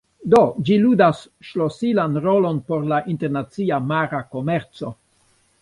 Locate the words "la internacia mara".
2.95-4.27